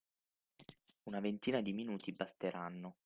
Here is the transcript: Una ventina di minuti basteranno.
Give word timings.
Una 1.03 1.19
ventina 1.19 1.61
di 1.61 1.73
minuti 1.73 2.11
basteranno. 2.11 2.95